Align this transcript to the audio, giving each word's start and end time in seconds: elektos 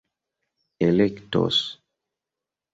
elektos 0.87 1.57